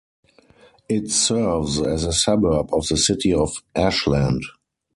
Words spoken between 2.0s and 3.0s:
a suburb of the